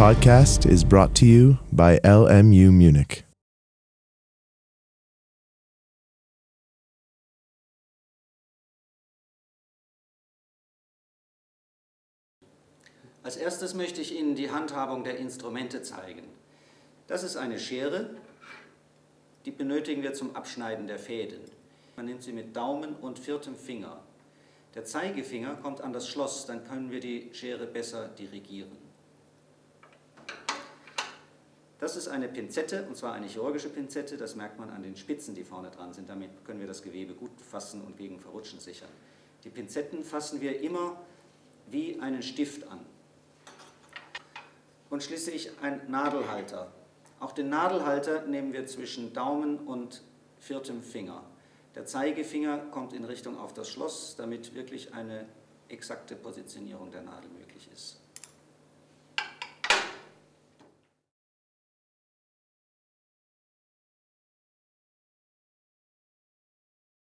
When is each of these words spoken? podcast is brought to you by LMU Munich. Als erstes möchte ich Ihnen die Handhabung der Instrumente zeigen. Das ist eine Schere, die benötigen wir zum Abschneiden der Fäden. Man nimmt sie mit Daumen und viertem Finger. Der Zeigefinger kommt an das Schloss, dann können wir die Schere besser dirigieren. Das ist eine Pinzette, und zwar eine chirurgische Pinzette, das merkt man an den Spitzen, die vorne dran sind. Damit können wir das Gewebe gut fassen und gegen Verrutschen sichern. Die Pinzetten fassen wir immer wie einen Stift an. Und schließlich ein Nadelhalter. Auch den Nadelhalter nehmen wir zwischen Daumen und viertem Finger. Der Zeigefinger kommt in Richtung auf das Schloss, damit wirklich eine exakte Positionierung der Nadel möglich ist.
podcast 0.00 0.64
is 0.64 0.82
brought 0.82 1.14
to 1.14 1.26
you 1.26 1.58
by 1.72 1.98
LMU 2.02 2.72
Munich. 2.72 3.24
Als 13.22 13.36
erstes 13.36 13.74
möchte 13.74 14.00
ich 14.00 14.18
Ihnen 14.18 14.36
die 14.36 14.50
Handhabung 14.50 15.04
der 15.04 15.18
Instrumente 15.18 15.82
zeigen. 15.82 16.22
Das 17.06 17.22
ist 17.22 17.36
eine 17.36 17.58
Schere, 17.58 18.08
die 19.44 19.50
benötigen 19.50 20.02
wir 20.02 20.14
zum 20.14 20.34
Abschneiden 20.34 20.86
der 20.86 20.98
Fäden. 20.98 21.42
Man 21.96 22.06
nimmt 22.06 22.22
sie 22.22 22.32
mit 22.32 22.56
Daumen 22.56 22.94
und 22.94 23.18
viertem 23.18 23.54
Finger. 23.54 24.00
Der 24.74 24.86
Zeigefinger 24.86 25.56
kommt 25.56 25.82
an 25.82 25.92
das 25.92 26.08
Schloss, 26.08 26.46
dann 26.46 26.64
können 26.64 26.90
wir 26.90 27.00
die 27.00 27.28
Schere 27.34 27.66
besser 27.66 28.08
dirigieren. 28.08 28.89
Das 31.80 31.96
ist 31.96 32.08
eine 32.08 32.28
Pinzette, 32.28 32.84
und 32.86 32.96
zwar 32.96 33.14
eine 33.14 33.26
chirurgische 33.26 33.70
Pinzette, 33.70 34.18
das 34.18 34.36
merkt 34.36 34.58
man 34.58 34.68
an 34.68 34.82
den 34.82 34.96
Spitzen, 34.96 35.34
die 35.34 35.44
vorne 35.44 35.70
dran 35.70 35.94
sind. 35.94 36.10
Damit 36.10 36.44
können 36.44 36.60
wir 36.60 36.66
das 36.66 36.82
Gewebe 36.82 37.14
gut 37.14 37.30
fassen 37.40 37.80
und 37.80 37.96
gegen 37.96 38.20
Verrutschen 38.20 38.60
sichern. 38.60 38.90
Die 39.44 39.48
Pinzetten 39.48 40.04
fassen 40.04 40.42
wir 40.42 40.60
immer 40.60 41.00
wie 41.70 41.98
einen 41.98 42.22
Stift 42.22 42.68
an. 42.68 42.80
Und 44.90 45.02
schließlich 45.02 45.52
ein 45.62 45.90
Nadelhalter. 45.90 46.70
Auch 47.18 47.32
den 47.32 47.48
Nadelhalter 47.48 48.26
nehmen 48.26 48.52
wir 48.52 48.66
zwischen 48.66 49.14
Daumen 49.14 49.58
und 49.60 50.02
viertem 50.38 50.82
Finger. 50.82 51.24
Der 51.74 51.86
Zeigefinger 51.86 52.58
kommt 52.72 52.92
in 52.92 53.04
Richtung 53.04 53.38
auf 53.38 53.54
das 53.54 53.70
Schloss, 53.70 54.16
damit 54.16 54.54
wirklich 54.54 54.92
eine 54.92 55.24
exakte 55.68 56.14
Positionierung 56.14 56.90
der 56.90 57.02
Nadel 57.02 57.30
möglich 57.30 57.70
ist. 57.72 57.99